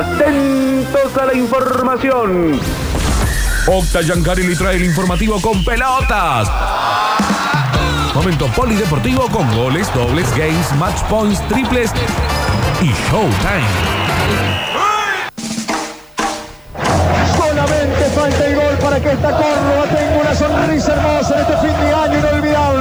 [0.00, 2.58] Atentos a la información.
[3.66, 6.50] Octa Giancarelli trae el informativo con pelotas.
[8.14, 11.90] Momento polideportivo con goles, dobles, games, match points, triples
[12.80, 13.68] y showtime.
[17.36, 21.78] Solamente falta el gol para que esta Córdoba tenga una sonrisa hermosa en este fin
[21.78, 22.79] de año inolvidable.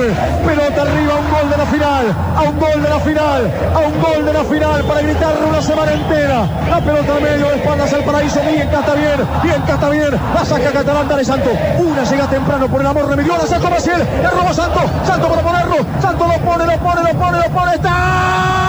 [2.40, 5.62] A un gol de la final, a un gol de la final para gritarle una
[5.62, 6.48] semana entera.
[6.70, 10.12] La pelota al medio, de espaldas al paraíso, bien cata bien, bien cata bien.
[10.34, 11.50] La saca Catalán, dale Santo.
[11.80, 15.28] Una llega temprano por el amor de mi la saca Maciel, le roba Santo, Santo
[15.28, 18.60] para ponerlo, Santo lo pone, lo pone, lo pone, lo pone, está.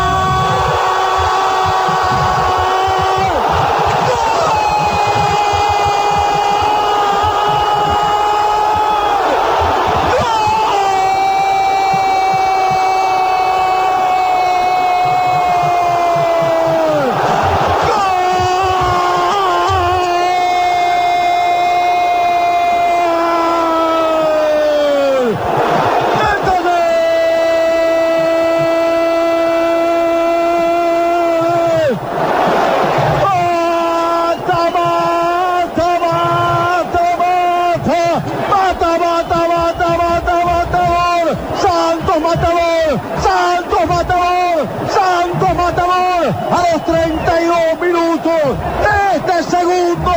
[41.60, 48.40] Santos Matador, Santos Matador, Santos Matador, a los 32 minutos
[48.82, 50.12] de este segundo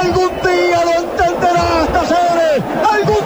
[0.00, 3.17] Algún día lo entenderás, Taceres, algún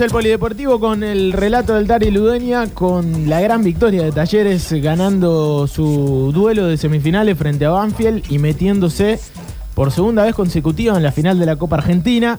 [0.00, 5.66] El polideportivo con el relato del Dari Ludeña, con la gran victoria de Talleres ganando
[5.66, 9.18] su duelo de semifinales frente a Banfield y metiéndose
[9.74, 12.38] por segunda vez consecutiva en la final de la Copa Argentina.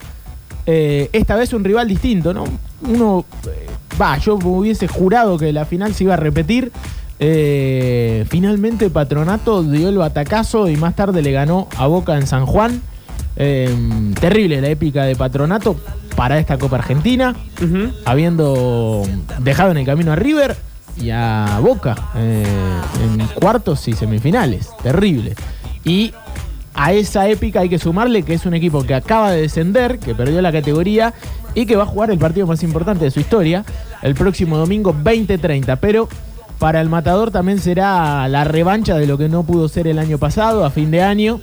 [0.66, 2.46] Eh, esta vez un rival distinto, ¿no?
[2.88, 3.68] Uno, eh,
[4.02, 6.72] va, yo hubiese jurado que la final se iba a repetir.
[7.20, 12.46] Eh, finalmente Patronato dio el batacazo y más tarde le ganó a Boca en San
[12.46, 12.82] Juan.
[13.36, 15.78] Terrible la épica de Patronato
[16.16, 17.36] para esta Copa Argentina,
[18.06, 19.04] habiendo
[19.40, 20.56] dejado en el camino a River
[20.98, 22.46] y a Boca eh,
[23.04, 24.70] en cuartos y semifinales.
[24.84, 25.36] Terrible.
[25.84, 26.14] Y
[26.74, 30.16] a esa épica hay que sumarle que es un equipo que acaba de descender, que
[30.16, 31.14] perdió la categoría
[31.56, 33.66] y que va a jugar el partido más importante de su historia
[34.02, 35.78] el próximo domingo 20-30.
[35.82, 36.08] Pero
[36.58, 40.18] para el Matador también será la revancha de lo que no pudo ser el año
[40.18, 41.42] pasado, a fin de año,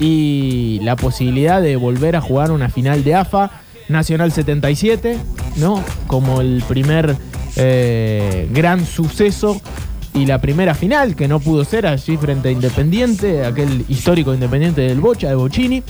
[0.00, 3.50] y la posibilidad de volver a jugar una final de AFA
[3.88, 5.18] Nacional 77,
[5.56, 5.82] ¿no?
[6.06, 7.16] Como el primer
[7.56, 9.60] eh, gran suceso
[10.14, 14.82] y la primera final que no pudo ser allí frente a Independiente, aquel histórico Independiente
[14.82, 15.82] del Bocha, de Bocini.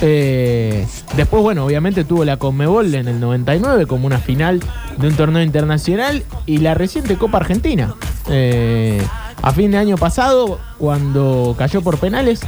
[0.00, 0.86] Eh,
[1.16, 4.60] después, bueno, obviamente tuvo la Conmebol en el 99 como una final
[4.96, 7.94] de un torneo internacional y la reciente Copa Argentina.
[8.30, 9.00] Eh,
[9.42, 12.40] a fin de año pasado, cuando cayó por penales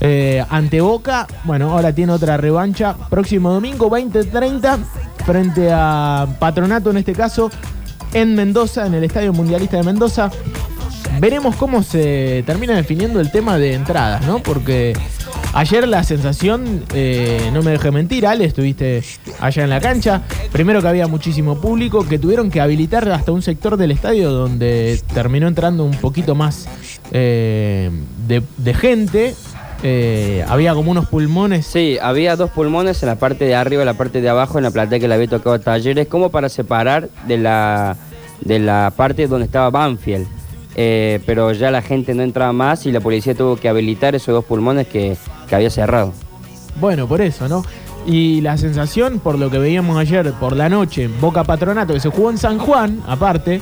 [0.00, 2.94] eh, ante Boca, bueno, ahora tiene otra revancha.
[3.10, 4.78] Próximo domingo, 20-30,
[5.26, 7.50] frente a Patronato en este caso,
[8.12, 10.30] en Mendoza, en el Estadio Mundialista de Mendoza.
[11.20, 14.38] Veremos cómo se termina definiendo el tema de entradas, ¿no?
[14.38, 14.92] Porque
[15.52, 19.02] ayer la sensación, eh, no me dejé mentir, Ale, estuviste
[19.40, 20.22] allá en la cancha.
[20.52, 25.00] Primero que había muchísimo público, que tuvieron que habilitar hasta un sector del estadio donde
[25.12, 26.68] terminó entrando un poquito más
[27.10, 27.90] eh,
[28.28, 29.34] de gente.
[29.82, 31.66] Eh, había como unos pulmones.
[31.66, 34.64] Sí, había dos pulmones en la parte de arriba y la parte de abajo en
[34.64, 37.96] la platea que le había tocado a Talleres, como para separar de la,
[38.40, 40.26] de la parte donde estaba Banfield.
[40.74, 44.32] Eh, pero ya la gente no entraba más y la policía tuvo que habilitar esos
[44.32, 45.16] dos pulmones que,
[45.48, 46.12] que había cerrado.
[46.80, 47.64] Bueno, por eso, ¿no?
[48.06, 52.08] Y la sensación, por lo que veíamos ayer por la noche, Boca Patronato, que se
[52.08, 53.60] jugó en San Juan, aparte,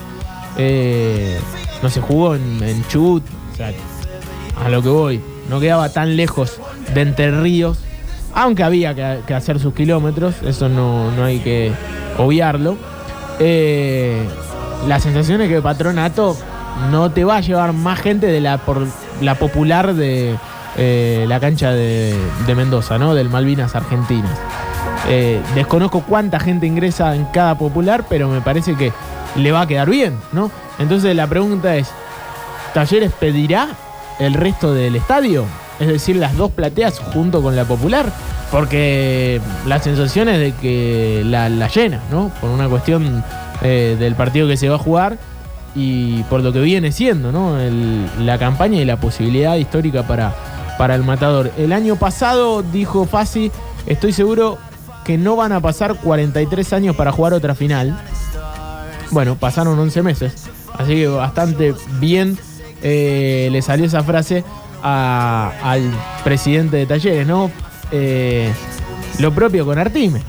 [0.58, 1.38] eh,
[1.82, 3.72] no se jugó en, en Chubut, o sea,
[4.62, 6.60] a lo que voy, no quedaba tan lejos
[6.94, 7.78] de Entre Ríos.
[8.34, 11.72] aunque había que, hacer sus kilómetros, eso no, no hay que
[12.18, 12.76] obviarlo.
[13.38, 14.22] Eh,
[14.86, 16.36] la sensación es que Patronato
[16.90, 18.86] no te va a llevar más gente de la, por,
[19.20, 20.36] la popular de
[20.76, 22.14] eh, la cancha de,
[22.46, 23.14] de Mendoza, ¿no?
[23.14, 24.38] Del Malvinas Argentinas.
[25.08, 28.92] Eh, desconozco cuánta gente ingresa en cada popular, pero me parece que
[29.36, 30.50] le va a quedar bien, ¿no?
[30.78, 31.88] Entonces la pregunta es,
[32.74, 33.68] ¿Talleres pedirá
[34.18, 35.44] el resto del estadio?
[35.78, 38.10] Es decir, las dos plateas junto con la popular.
[38.50, 42.30] Porque la sensación es de que la, llena, ¿no?
[42.40, 43.24] Por una cuestión
[43.62, 45.18] eh, del partido que se va a jugar
[45.74, 47.56] y por lo que viene siendo, ¿no?
[48.20, 50.32] La campaña y la posibilidad histórica para,
[50.78, 51.50] para el matador.
[51.58, 53.50] El año pasado dijo Fasi,
[53.86, 54.58] estoy seguro
[55.04, 57.98] que no van a pasar 43 años para jugar otra final.
[59.10, 60.48] Bueno, pasaron 11 meses,
[60.78, 62.38] así que bastante bien
[62.88, 64.44] eh, le salió esa frase
[64.80, 65.82] a- al
[66.22, 67.50] presidente de Talleres, ¿no?
[67.90, 68.48] Eh,
[69.18, 70.20] lo propio con Artime.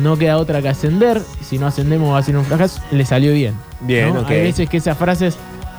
[0.00, 1.20] No queda otra que ascender.
[1.42, 2.80] Si no ascendemos va a ser un fracaso.
[2.92, 3.54] Le salió bien.
[3.80, 4.20] Bien, ¿no?
[4.26, 5.36] Hay veces que esas frases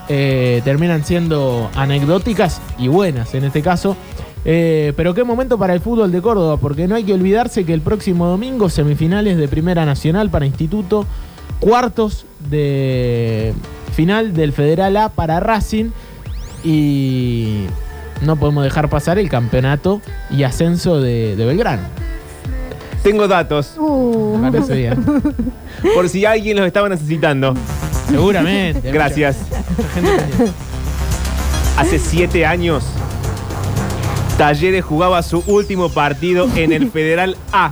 [0.07, 3.95] eh, terminan siendo anecdóticas y buenas en este caso.
[4.45, 7.73] Eh, pero qué momento para el fútbol de Córdoba, porque no hay que olvidarse que
[7.73, 11.05] el próximo domingo semifinales de Primera Nacional para Instituto,
[11.59, 13.53] cuartos de
[13.93, 15.89] final del Federal A para Racing
[16.63, 17.65] y
[18.21, 21.83] no podemos dejar pasar el campeonato y ascenso de, de Belgrano.
[23.03, 25.03] Tengo datos, Uh, Me parece bien.
[25.95, 27.53] por si alguien los estaba necesitando.
[28.09, 28.91] Seguramente.
[28.91, 29.37] Gracias.
[31.77, 32.83] Hace siete años,
[34.37, 37.71] Talleres jugaba su último partido en el Federal A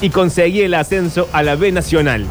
[0.00, 2.26] y conseguía el ascenso a la B Nacional.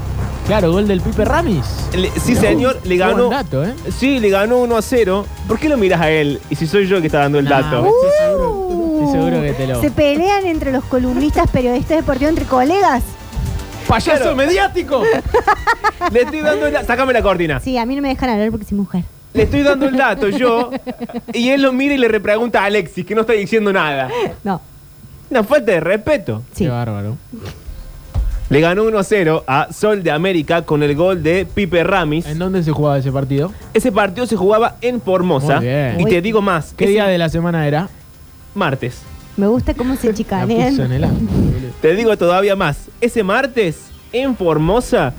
[0.49, 1.63] Claro, gol del Pipe Ramis.
[1.95, 3.27] Le- sí, señor, le Qué ganó.
[3.27, 3.75] buen dato, ¿eh?
[3.95, 5.25] Sí, le ganó 1 a 0.
[5.47, 6.41] ¿Por qué lo miras a él?
[6.49, 7.85] Y si soy yo que está dando el Nah, dato.
[7.85, 8.67] estoy seguro,
[8.99, 9.79] estoy seguro que te lo.
[9.81, 13.03] ¿Se pelean entre los columnistas periodistas deportivos entre colegas?
[13.87, 14.35] ¡Payaso Claro.
[14.35, 15.03] mediático!
[16.11, 16.87] Le estoy dando el dato.
[16.87, 17.59] Sácame la cortina.
[17.59, 19.03] Sí, a mí no me dejan hablar porque soy mujer.
[19.35, 20.71] Le estoy dando el dato yo.
[21.31, 24.09] Y él lo mira y le repregunta a Alexis, que no está diciendo nada.
[24.43, 24.59] No,
[25.29, 26.41] Una falta de respeto.
[26.53, 26.63] sí.
[26.63, 27.17] Qué bárbaro.
[28.49, 32.25] Le ganó 1 a 0 a Sol de América con el gol de Pipe Ramis.
[32.25, 33.53] ¿En dónde se jugaba ese partido?
[33.75, 35.57] Ese partido se jugaba en Formosa.
[35.57, 35.99] Muy bien.
[35.99, 36.73] Y te digo más.
[36.75, 37.89] ¿Qué ese día de la semana era?
[38.55, 39.03] Martes.
[39.37, 40.75] Me gusta cómo se chicanean.
[41.79, 42.89] Te digo todavía más.
[43.01, 45.13] Ese martes, en Formosa,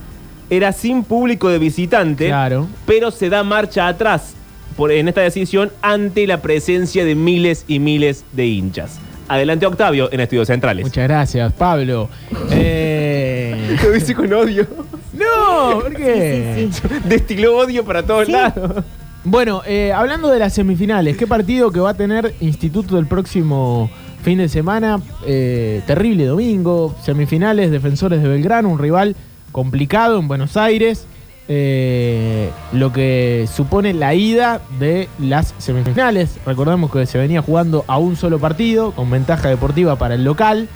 [0.51, 2.27] era sin público de visitante.
[2.27, 2.67] Claro.
[2.85, 4.35] Pero se da marcha atrás
[4.77, 8.99] por, en esta decisión ante la presencia de miles y miles de hinchas.
[9.33, 10.85] Adelante Octavio en Estudios Centrales.
[10.85, 12.09] Muchas gracias, Pablo.
[12.51, 13.77] Eh...
[13.85, 14.67] Lo dice con odio.
[15.13, 16.55] No, ¿por qué?
[16.57, 16.95] Sí, sí, sí.
[17.09, 18.33] Destiló odio para todos Sí.
[18.33, 18.85] lados.
[19.23, 23.91] Bueno, eh, hablando de las semifinales, ¿qué partido que va a tener Instituto el próximo
[24.23, 25.01] fin de semana?
[25.27, 29.15] Eh, terrible domingo, semifinales, defensores de Belgrano, un rival
[29.53, 31.07] complicado en Buenos Aires,
[31.53, 36.39] eh, lo que supone la ida de las semifinales.
[36.47, 40.69] Recordemos que se venía jugando a un solo partido, con ventaja deportiva para el local,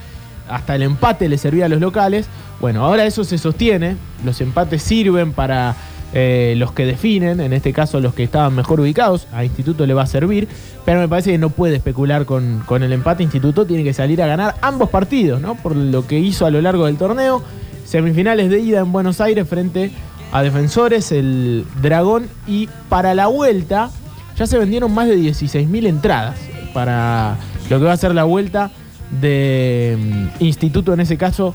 [0.49, 2.27] hasta el empate le servía a los locales.
[2.61, 5.77] Bueno, ahora eso se sostiene, los empates sirven para
[6.13, 9.95] eh, los que definen, en este caso los que estaban mejor ubicados, a Instituto le
[9.95, 10.49] va a servir,
[10.85, 14.21] pero me parece que no puede especular con, con el empate, Instituto tiene que salir
[14.21, 15.55] a ganar ambos partidos, ¿no?
[15.55, 17.45] Por lo que hizo a lo largo del torneo,
[17.85, 19.93] semifinales de ida en Buenos Aires frente
[20.35, 23.91] a Defensores, el Dragón, y para la vuelta
[24.37, 26.37] ya se vendieron más de 16.000 entradas
[26.75, 27.37] para
[27.71, 28.73] lo que va a ser la vuelta
[29.21, 31.55] de mm, Instituto en ese caso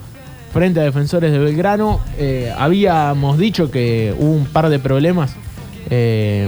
[0.54, 2.00] frente a Defensores de Belgrano.
[2.18, 5.36] Eh, habíamos dicho que hubo un par de problemas
[5.90, 6.48] eh,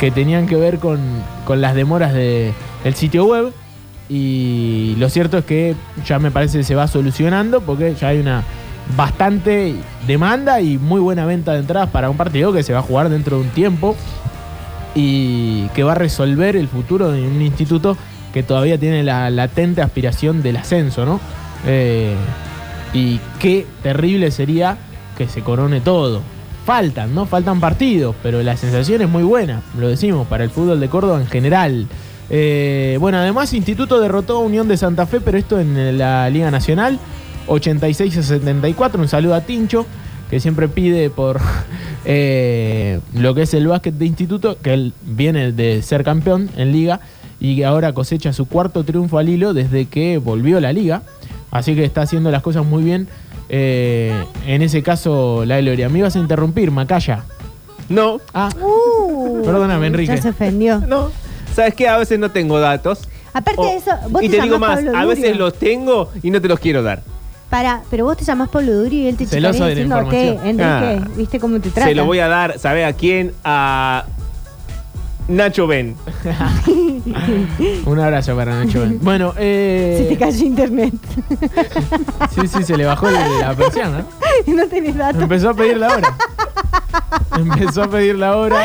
[0.00, 0.98] que tenían que ver con,
[1.44, 2.54] con las demoras del
[2.94, 3.52] sitio web
[4.08, 5.74] y lo cierto es que
[6.06, 8.44] ya me parece que se va solucionando porque ya hay una
[8.96, 9.74] bastante
[10.06, 13.08] demanda y muy buena venta de entradas para un partido que se va a jugar
[13.08, 13.96] dentro de un tiempo
[14.94, 17.96] y que va a resolver el futuro de un instituto
[18.32, 21.20] que todavía tiene la latente aspiración del ascenso, ¿no?
[21.66, 22.14] Eh,
[22.92, 24.78] y qué terrible sería
[25.16, 26.22] que se corone todo.
[26.64, 27.26] Faltan, ¿no?
[27.26, 31.20] Faltan partidos, pero la sensación es muy buena, lo decimos, para el fútbol de Córdoba
[31.20, 31.86] en general.
[32.28, 36.50] Eh, bueno, además Instituto derrotó a Unión de Santa Fe, pero esto en la Liga
[36.50, 36.98] Nacional,
[37.46, 39.00] 86 a 74.
[39.00, 39.86] Un saludo a Tincho,
[40.30, 41.40] que siempre pide por
[42.04, 46.72] eh, lo que es el básquet de Instituto, que él viene de ser campeón en
[46.72, 47.00] Liga
[47.40, 51.02] y que ahora cosecha su cuarto triunfo al hilo desde que volvió a la Liga.
[51.50, 53.08] Así que está haciendo las cosas muy bien.
[53.48, 54.12] Eh,
[54.46, 55.88] en ese caso, la Gloria.
[55.88, 57.24] Me ibas a interrumpir, Macaya.
[57.88, 60.16] No, Ah, Uh, Perdóname, Enrique.
[60.16, 60.80] Ya se ofendió.
[60.80, 61.10] no.
[61.54, 61.88] ¿Sabes qué?
[61.88, 63.08] A veces no tengo datos.
[63.32, 66.10] Aparte O- de eso, vos y te te digo más, Pablo a veces los tengo
[66.22, 67.02] y no te los quiero dar.
[67.50, 70.60] Para, pero vos te llamás Pablo Durio y él te Celoso de la diciéndote, información.
[70.60, 71.08] Enrique, Ah.
[71.16, 71.88] ¿viste cómo te trata?
[71.88, 73.32] Se lo voy a dar, ¿sabe a quién?
[73.44, 74.04] A
[75.28, 75.94] Nacho Ben.
[77.86, 78.98] Un abrazo para Nacho Ben.
[79.00, 79.38] Bueno, Se
[80.08, 80.94] te eh, cayó internet.
[82.34, 84.04] sí, sí, se le bajó el- la persiana.
[84.46, 84.54] ¿no?
[84.54, 85.22] no tenés datos.
[85.22, 86.16] Empezó a pedir la hora.
[87.36, 88.64] Empezó a pedir la hora.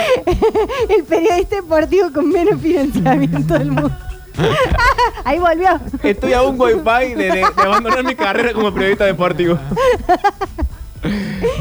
[0.89, 3.91] El periodista deportivo con menos financiamiento del mundo.
[5.23, 5.79] Ahí volvió.
[6.03, 9.57] Estoy a un wifi de, de- de abandonar mi carrera como periodista deportivo.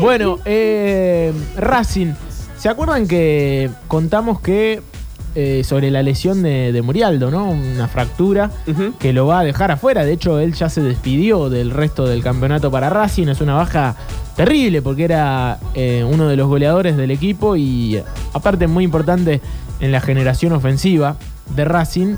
[0.00, 2.12] Bueno, eh, Racing.
[2.58, 4.82] ¿Se acuerdan que contamos que
[5.34, 7.48] eh, sobre la lesión de, de Murialdo, ¿no?
[7.50, 8.50] Una fractura
[8.98, 10.04] que lo va a dejar afuera.
[10.04, 13.28] De hecho, él ya se despidió del resto del campeonato para Racing.
[13.28, 13.96] Es una baja
[14.36, 18.02] terrible porque era eh, uno de los goleadores del equipo y
[18.34, 19.40] aparte muy importante
[19.80, 21.16] en la generación ofensiva
[21.56, 22.16] de Racing.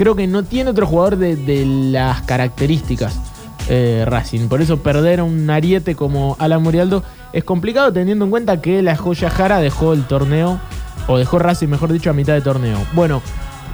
[0.00, 3.20] Creo que no tiene otro jugador de, de las características
[3.68, 4.48] eh, Racing.
[4.48, 7.02] Por eso perder a un ariete como Alan Murialdo
[7.34, 10.58] es complicado teniendo en cuenta que la joya Jara dejó el torneo,
[11.06, 12.78] o dejó Racing, mejor dicho, a mitad de torneo.
[12.94, 13.20] Bueno,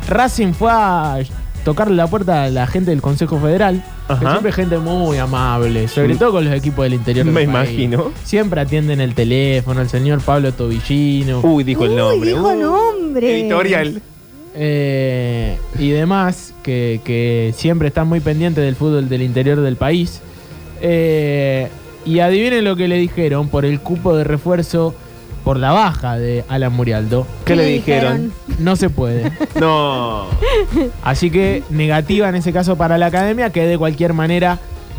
[0.08, 1.18] Racing fue a
[1.64, 5.86] tocarle la puerta a la gente del Consejo Federal, que siempre es gente muy amable,
[5.86, 7.70] sobre todo con los equipos del interior del Me país.
[7.70, 8.10] imagino.
[8.24, 11.38] Siempre atienden el teléfono, el señor Pablo Tobillino.
[11.44, 12.30] Uy, dijo el Uy, nombre.
[12.30, 13.40] dijo Uy, nombre.
[13.42, 14.02] Editorial.
[14.56, 20.20] Eh, y demás, que, que siempre están muy pendientes del fútbol del interior del país.
[20.80, 21.68] Eh,
[22.04, 24.94] y adivinen lo que le dijeron por el cupo de refuerzo
[25.44, 27.26] por la baja de Alan Murialdo.
[27.44, 28.32] ¿Qué le dijeron?
[28.58, 29.30] No se puede.
[29.60, 30.26] No.
[31.02, 34.58] Así que negativa en ese caso para la academia, que de cualquier manera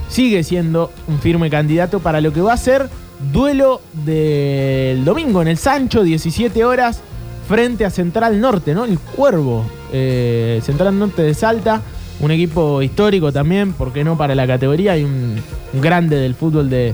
[0.09, 2.89] sigue siendo un firme candidato para lo que va a ser
[3.31, 7.01] duelo del domingo en el Sancho, 17 horas,
[7.47, 8.85] frente a Central Norte, ¿no?
[8.85, 9.65] El Cuervo.
[9.93, 11.81] Eh, Central Norte de Salta,
[12.19, 14.93] un equipo histórico también, ¿por qué no para la categoría?
[14.93, 15.35] Hay un,
[15.73, 16.93] un grande del fútbol de-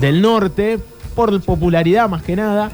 [0.00, 0.78] del norte,
[1.14, 2.70] por popularidad más que nada.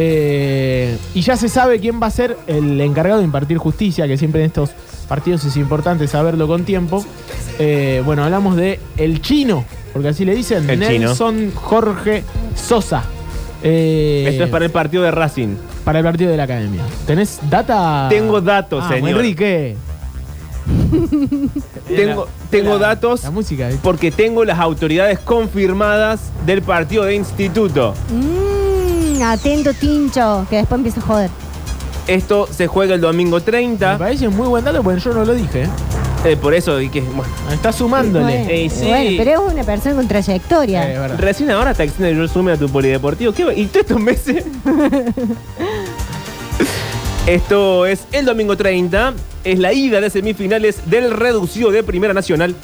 [0.00, 4.16] Eh, y ya se sabe quién va a ser el encargado de impartir justicia, que
[4.18, 4.70] siempre en estos
[5.08, 7.04] partidos es importante saberlo con tiempo.
[7.58, 11.06] Eh, bueno, hablamos de el chino, porque así le dicen, El chino.
[11.08, 12.22] Nelson Jorge
[12.54, 13.04] Sosa.
[13.62, 15.56] Eh, Esto es para el partido de Racing.
[15.88, 16.82] Para el partido de la academia.
[17.06, 18.08] ¿Tenés data?
[18.10, 19.08] Tengo datos, Ah, señor.
[19.08, 19.74] Enrique.
[21.88, 23.68] Tengo, tengo la- datos La música.
[23.68, 23.80] ¿viste?
[23.82, 27.94] porque tengo las autoridades confirmadas del partido de instituto.
[28.10, 31.30] Mmm, atento, Tincho, que después empieza a joder.
[32.06, 33.96] Esto se juega el domingo Me 30.
[33.96, 35.66] parece muy buen dato porque yo no lo dije.
[36.24, 36.36] ¿Eh?
[36.36, 38.24] por eso, y que, bueno, Está sumándole.
[38.24, 38.86] Bueno, Eh, sí.
[38.86, 40.90] bueno, pero es una persona con trayectoria.
[40.92, 41.18] Eh, verdad.
[41.18, 43.32] recién ahora está haciendo el resumen a tu polideportivo.
[43.32, 43.54] ¿Qué va?
[43.54, 44.44] ¿Y todos estos meses?
[47.26, 49.14] Esto es el domingo 30.
[49.44, 52.54] Es la ida de semifinales del reducido de Primera Nacional.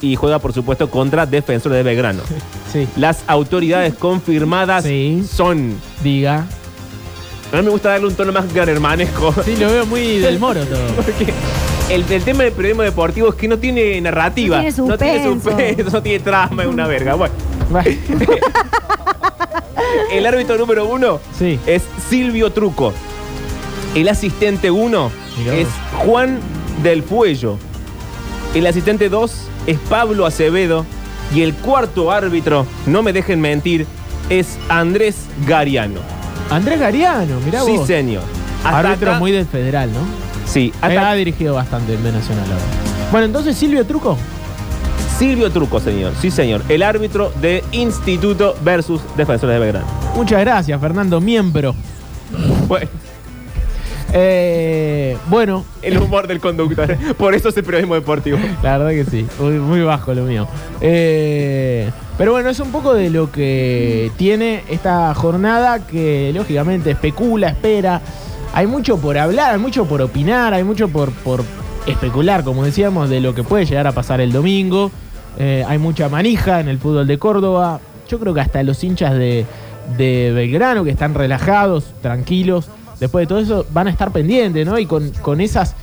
[0.00, 2.22] Y juega, por supuesto, contra Defensor de Belgrano.
[2.72, 2.88] Sí.
[2.96, 5.22] Las autoridades confirmadas Sí.
[5.30, 5.74] son.
[6.02, 6.46] Diga.
[7.52, 9.34] A mí me gusta darle un tono más hermanesco.
[9.44, 10.86] Sí, lo veo muy del moro todo.
[10.96, 11.26] Porque
[11.90, 14.56] el, el tema del periodismo deportivo es que no tiene narrativa.
[14.62, 15.34] No tiene suspenso.
[15.34, 17.14] suspenso, no tiene trama, es una verga.
[17.14, 17.34] Bueno,
[20.12, 21.58] el árbitro número uno Sí.
[21.66, 22.92] es Silvio Truco.
[23.94, 25.68] El asistente uno Mirá es.
[25.98, 26.38] Juan
[26.82, 27.56] del Puello.
[28.54, 30.84] El asistente dos es Pablo Acevedo.
[31.34, 33.86] Y el cuarto árbitro, no me dejen mentir,
[34.30, 35.14] es Andrés
[35.46, 36.00] Gariano.
[36.50, 37.86] Andrés Gariano, mirá Sí, vos.
[37.86, 38.24] señor.
[38.64, 40.00] Hasta Árbitro acá- muy del federal, ¿no?
[40.50, 42.64] Sí, ha dirigido bastante en B Nacional ahora.
[43.12, 44.16] Bueno, entonces Silvio Truco.
[45.18, 46.12] Silvio Truco, señor.
[46.20, 46.62] Sí, señor.
[46.68, 49.86] El árbitro de Instituto versus Defensores de Belgrano.
[50.16, 51.74] Muchas gracias, Fernando, miembro.
[52.66, 52.88] Bueno,
[54.12, 56.96] Eh, bueno, el humor del conductor.
[57.16, 58.38] Por eso es el periodismo deportivo.
[58.62, 60.48] La verdad que sí, muy, muy bajo lo mío.
[60.80, 61.88] Eh,
[62.18, 68.00] pero bueno, es un poco de lo que tiene esta jornada que lógicamente especula, espera.
[68.52, 71.44] Hay mucho por hablar, hay mucho por opinar, hay mucho por, por
[71.86, 74.90] especular, como decíamos, de lo que puede llegar a pasar el domingo.
[75.38, 77.80] Eh, hay mucha manija en el fútbol de Córdoba.
[78.08, 79.46] Yo creo que hasta los hinchas de,
[79.96, 84.78] de Belgrano, que están relajados, tranquilos, después de todo eso, van a estar pendientes, ¿no?
[84.78, 85.76] Y con, con esas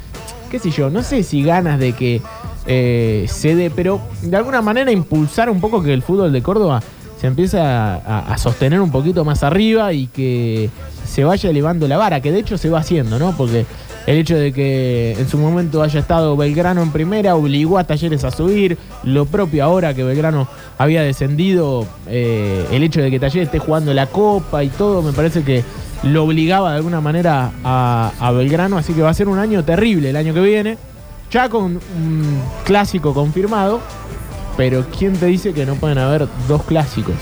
[0.49, 2.21] qué sé yo, no sé si ganas de que
[2.65, 6.81] eh, se pero de alguna manera impulsar un poco que el fútbol de Córdoba
[7.19, 10.69] se empiece a, a- a sostener un poquito más arriba y que
[11.05, 13.35] se vaya elevando la vara, que de hecho se va haciendo, ¿no?
[13.35, 13.65] Porque
[14.05, 18.23] el hecho de que en su momento haya estado Belgrano en primera obligó a Talleres
[18.23, 20.47] a subir, lo propio ahora que Belgrano
[20.77, 25.11] había descendido, eh, el hecho de que Talleres esté jugando la Copa y todo, me
[25.11, 25.63] parece que
[26.03, 29.63] lo obligaba de alguna manera a, a Belgrano, así que va a ser un año
[29.65, 30.77] terrible el año que viene.
[31.31, 31.63] ya con
[31.97, 33.81] un clásico confirmado,
[34.57, 37.13] pero ¿quién te dice que no pueden haber dos clásicos?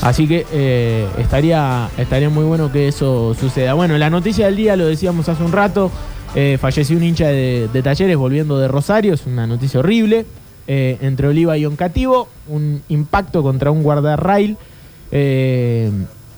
[0.00, 3.74] Así que eh, estaría, estaría muy bueno que eso suceda.
[3.74, 5.90] Bueno, la noticia del día, lo decíamos hace un rato,
[6.34, 10.24] eh, falleció un hincha de, de Talleres volviendo de Rosario, es una noticia horrible.
[10.66, 14.56] Eh, entre Oliva y Oncativo, un impacto contra un guardarrail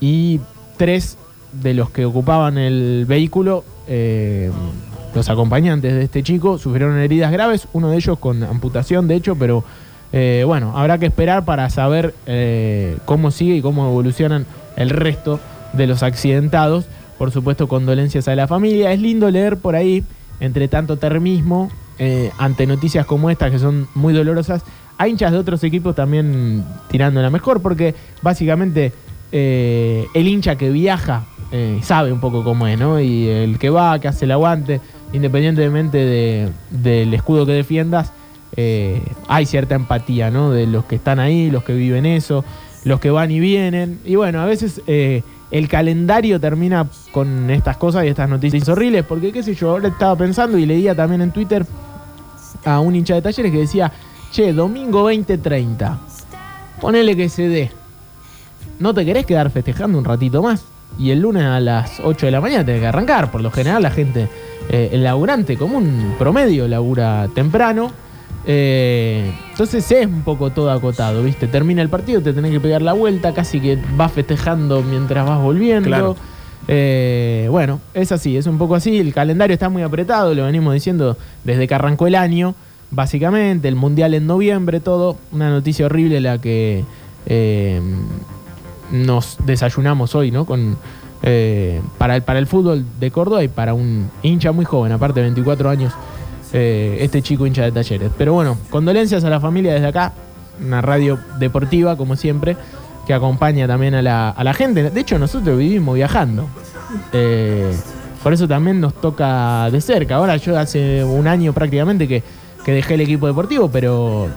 [0.01, 0.41] y
[0.77, 1.17] tres
[1.53, 4.51] de los que ocupaban el vehículo, eh,
[5.17, 9.35] los acompañantes de este chico, sufrieron heridas graves, uno de ellos con amputación, de hecho,
[9.35, 9.65] pero
[10.13, 14.47] eh, bueno, habrá que esperar para saber eh, cómo sigue y cómo evolucionan
[14.77, 15.41] el resto
[15.73, 16.87] de los accidentados.
[17.19, 18.93] Por supuesto, condolencias a la familia.
[18.93, 20.05] Es lindo leer por ahí,
[20.39, 24.63] entre tanto termismo, eh, ante noticias como estas que son muy dolorosas,
[24.99, 28.93] a hinchas de otros equipos también tirándola mejor, porque básicamente
[29.33, 31.27] el hincha que viaja
[31.83, 32.99] sabe un poco cómo es, ¿no?
[32.99, 34.81] Y el que va, que hace el aguante,
[35.17, 38.13] independientemente de- del escudo que defiendas,
[38.57, 40.51] eh, hay cierta empatía, ¿no?
[40.51, 42.45] De los que están ahí, los que viven eso,
[42.85, 43.99] los que van y vienen.
[44.05, 49.05] Y bueno, a veces eh, el calendario termina con estas cosas y estas noticias horribles,
[49.05, 51.67] porque qué sé yo, ahora estaba pensando y leía también en Twitter
[52.65, 53.93] a un hincha de talleres que decía,
[54.33, 55.99] che, domingo 2030,
[56.81, 57.71] ponele que se dé.
[58.79, 60.65] ¿No te querés quedar festejando un ratito más?
[60.99, 63.31] Y el lunes a las 8 de la mañana tenés que arrancar.
[63.31, 64.29] Por lo general la gente,
[64.69, 67.91] eh, el laburante común promedio, labura temprano.
[68.49, 71.49] Eh, entonces es un poco todo acotado, ¿viste?
[71.49, 75.41] Termina el partido, te tenés que pegar la vuelta, casi que vas festejando mientras vas
[75.41, 75.89] volviendo.
[75.89, 76.17] Claro.
[76.69, 78.99] Eh, bueno, es así, es un poco así.
[78.99, 82.55] El calendario está muy apretado, lo venimos diciendo desde que arrancó el año,
[82.91, 83.69] básicamente.
[83.69, 85.17] El mundial en noviembre, todo.
[85.33, 86.85] Una noticia horrible la que
[87.27, 87.81] eh,
[88.93, 90.45] nos desayunamos hoy, ¿no?
[90.45, 90.77] Con,
[91.29, 95.19] eh, para, el, para el fútbol de Córdoba y para un hincha muy joven, aparte
[95.19, 95.93] de 24 años,
[96.53, 98.13] eh, este chico hincha de talleres.
[98.17, 100.13] Pero bueno, condolencias a la familia desde acá,
[100.65, 102.57] una radio deportiva, como siempre,
[103.09, 104.89] que acompaña también a la, a la gente.
[104.89, 106.47] De hecho, nosotros vivimos viajando.
[107.13, 107.77] Eh,
[108.23, 110.15] por eso también nos toca de cerca.
[110.17, 112.23] Ahora yo hace un año prácticamente que,
[112.65, 114.29] que dejé el equipo deportivo, pero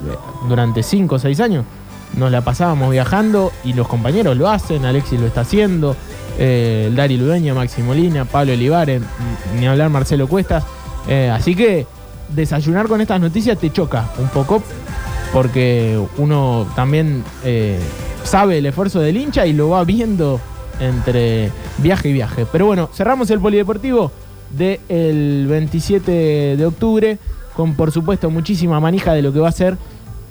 [0.48, 1.66] durante 5 o 6 años
[2.18, 5.96] nos la pasábamos viajando y los compañeros lo hacen, Alexis lo está haciendo,
[6.42, 9.02] eh, Dari Ludeña, Maxi Molina, Pablo Olivares,
[9.60, 10.64] ni hablar Marcelo Cuestas.
[11.08, 11.86] Eh, así que
[12.30, 14.64] desayunar con estas noticias te choca un poco
[15.34, 17.80] porque uno también eh,
[18.24, 20.40] sabe el esfuerzo del hincha y lo va viendo
[20.80, 22.46] entre viaje y viaje.
[22.50, 24.12] Pero bueno, cerramos el polideportivo
[24.50, 27.20] del 27 de octubre
[27.54, 29.78] con por supuesto muchísima manija de lo que va a ser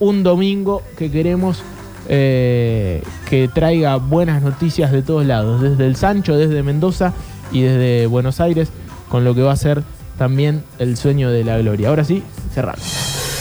[0.01, 1.63] un domingo que queremos
[2.09, 7.13] eh, que traiga buenas noticias de todos lados, desde el Sancho, desde Mendoza
[7.53, 8.71] y desde Buenos Aires,
[9.09, 9.83] con lo que va a ser
[10.17, 11.89] también el sueño de la gloria.
[11.89, 13.38] Ahora sí, cerramos.